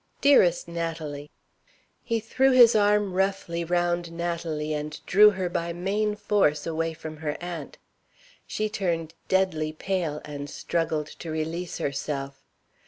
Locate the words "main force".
5.73-6.65